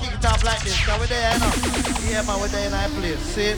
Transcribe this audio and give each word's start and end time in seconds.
kick 0.00 0.12
it 0.16 0.24
off 0.24 0.42
like 0.44 0.62
this. 0.64 0.80
Cause 0.84 1.00
we 1.00 1.06
there, 1.06 1.32
you 1.32 1.40
know. 1.40 1.52
Yeah 2.08 2.22
man, 2.22 2.40
we 2.40 2.48
there 2.48 2.66
in 2.66 2.74
our 2.74 2.88
place. 2.96 3.20
See? 3.20 3.52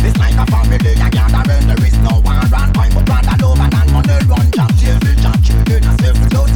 This 0.00 0.16
like 0.16 0.36
a 0.36 0.44
family, 0.46 0.76
I 0.76 1.08
gathering, 1.08 1.66
there 1.66 1.84
is 1.84 1.96
no 1.98 2.20
one 2.24 2.40
run 2.48 2.72
Point 2.72 2.94
but 2.94 3.08
rather 3.08 3.36
love 3.40 3.60
and 3.60 3.92
money 3.92 4.18
run 4.28 4.46
Jump 4.52 4.72
children, 4.80 5.16
jump 5.20 5.40
children, 5.44 5.84
and 5.84 6.00
self 6.00 6.16
blood 6.30 6.50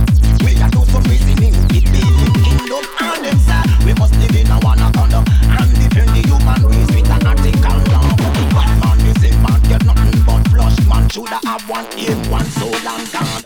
We 0.45 0.57
are 0.61 0.71
do 0.71 0.85
some 0.89 1.05
reasoning, 1.05 1.55
it 1.73 1.85
building 1.93 2.35
kingdom. 2.41 2.85
And 3.01 3.25
them 3.25 3.39
say, 3.45 3.65
we 3.85 3.93
must 4.01 4.17
live 4.17 4.37
in 4.37 4.51
a 4.51 4.57
one 4.61 4.81
another 4.81 5.25
And 5.29 5.71
defend 5.77 6.13
the 6.13 6.23
human 6.25 6.61
race 6.69 6.89
with 6.93 7.11
an 7.11 7.27
article 7.27 7.81
law. 7.93 8.17
But 8.57 8.73
man, 8.81 8.97
this 9.05 9.37
man, 9.45 9.61
get 9.69 9.85
nothing 9.85 10.21
but 10.25 10.49
flush. 10.49 10.79
Man 10.89 11.09
shoulda 11.09 11.41
have 11.45 11.69
one 11.69 11.87
aim, 11.97 12.31
one 12.31 12.49
soul 12.57 12.75
and 12.75 13.13
God 13.13 13.45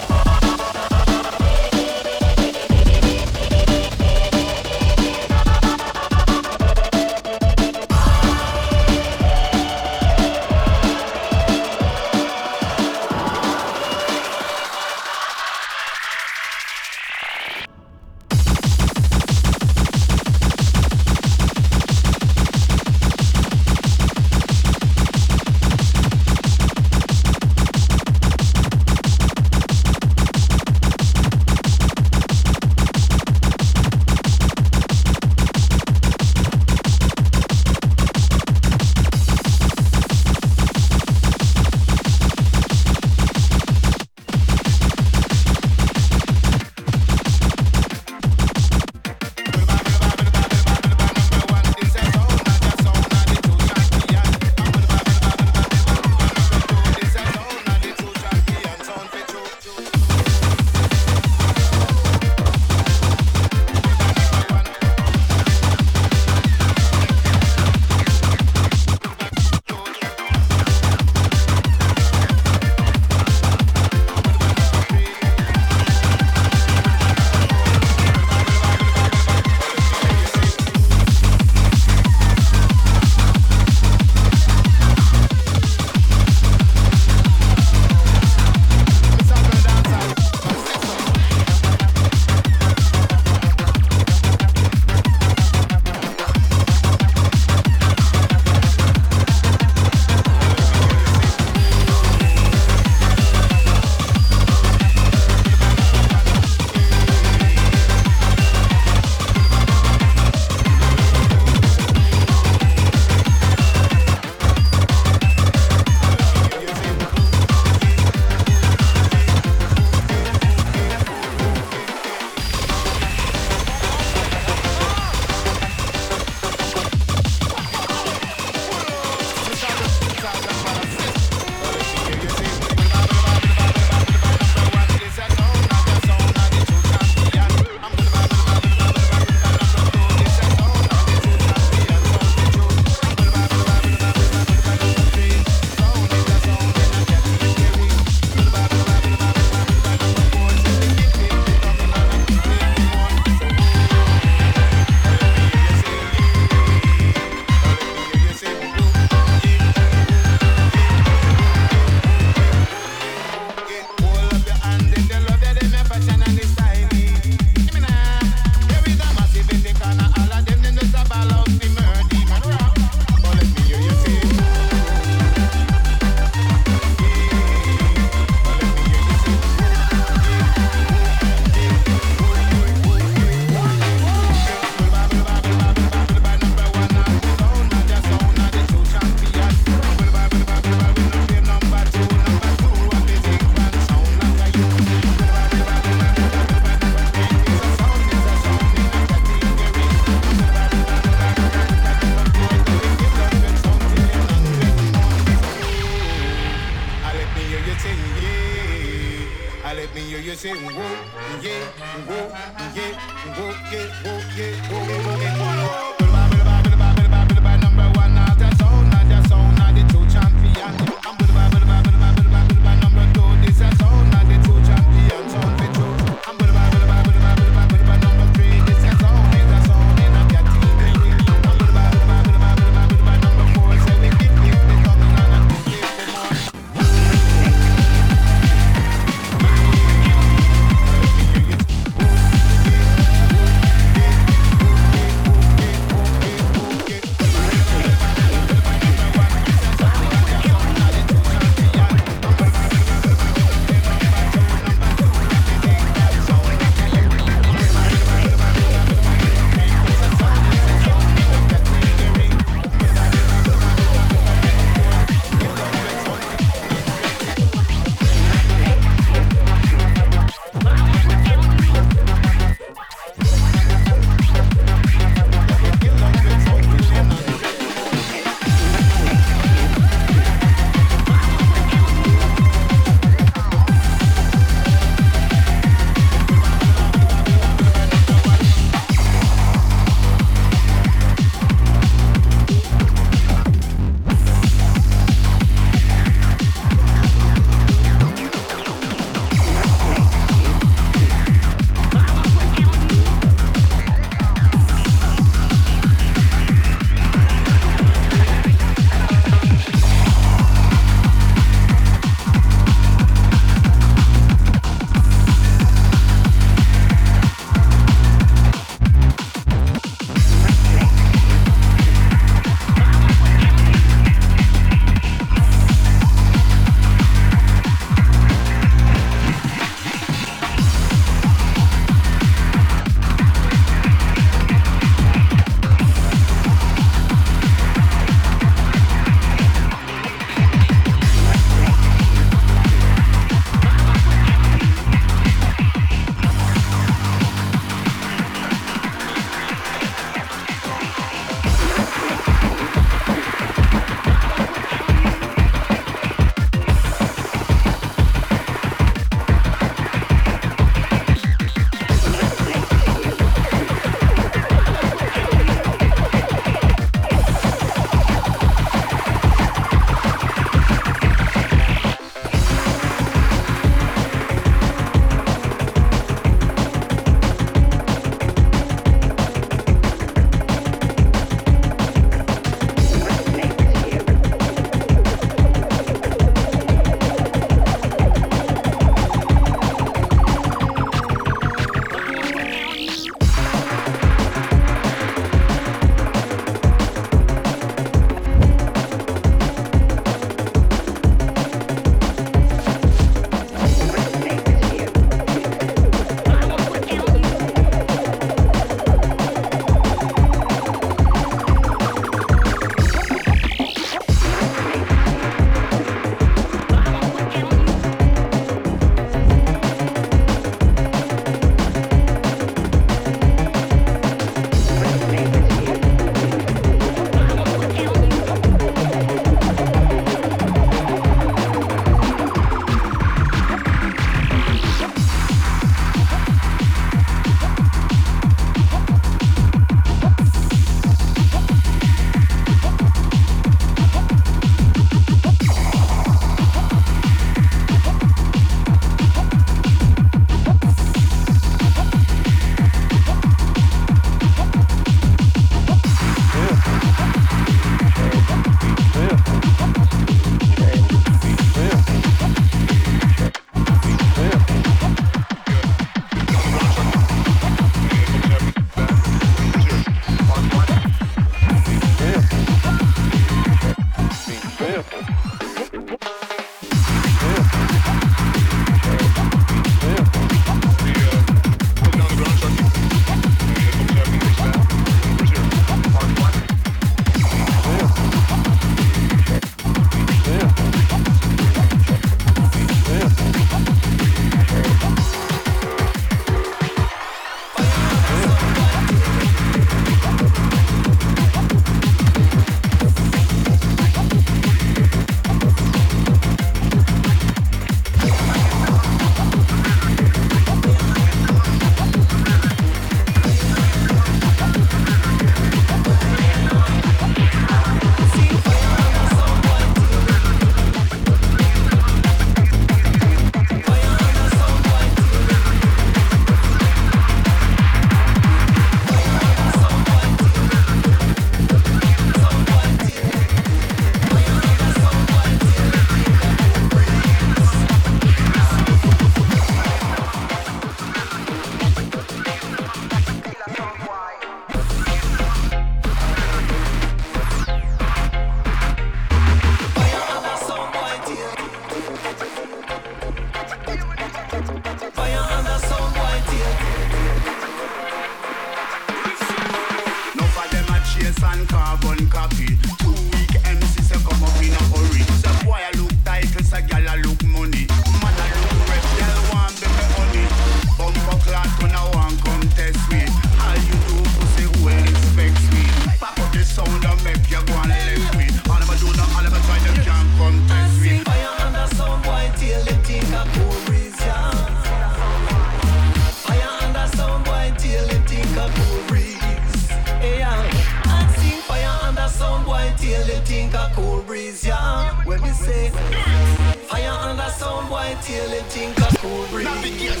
till 598.01 598.31
it 598.31 598.43
think 598.45 598.77
a 598.79 598.97
cool 598.97 599.27
breeze. 599.27 600.00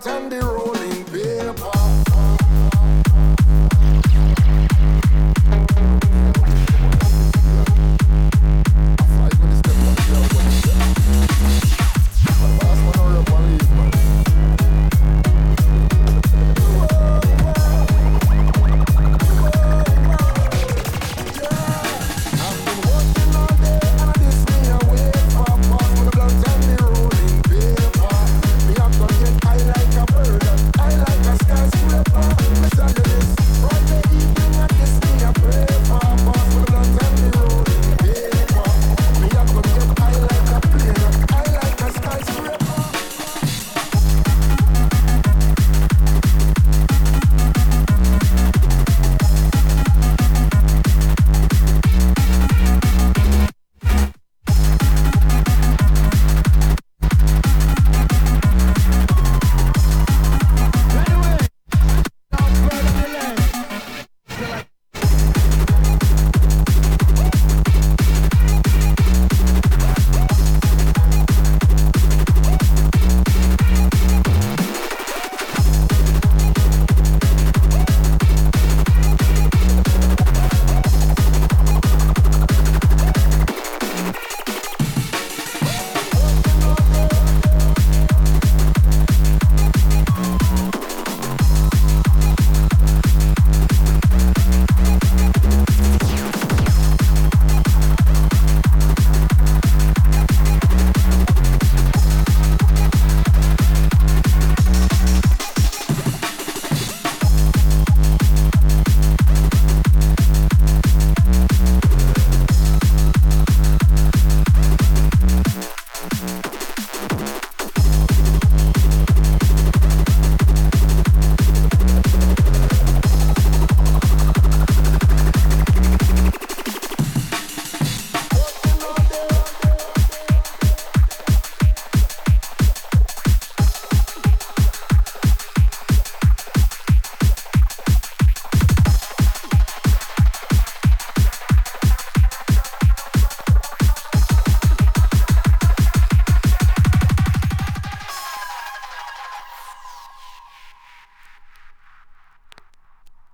Pass 0.00 0.22
me 0.22 0.28
the 0.28 0.43